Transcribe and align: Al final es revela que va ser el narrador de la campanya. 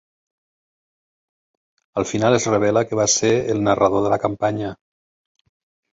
Al 2.01 2.07
final 2.13 2.39
es 2.39 2.49
revela 2.53 2.85
que 2.89 2.99
va 3.03 3.07
ser 3.19 3.33
el 3.57 3.63
narrador 3.69 4.03
de 4.07 4.13
la 4.15 4.23
campanya. 4.27 4.77